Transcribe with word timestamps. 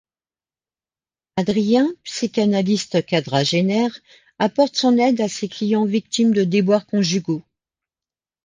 Adrien, 1.37 1.87
psychanalyste 2.03 3.05
quadragénaire, 3.05 3.99
apporte 4.39 4.75
son 4.75 4.97
aide 4.97 5.21
à 5.21 5.29
ses 5.29 5.47
clients 5.47 5.85
victimes 5.85 6.33
de 6.33 6.43
déboires 6.43 6.87
conjugaux. 6.87 7.43